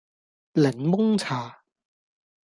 [0.55, 1.59] 檸檬茶